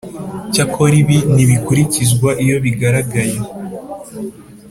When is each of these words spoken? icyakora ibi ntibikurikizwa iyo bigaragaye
icyakora 0.47 0.93
ibi 1.01 1.17
ntibikurikizwa 1.33 2.29
iyo 2.43 2.57
bigaragaye 2.63 3.37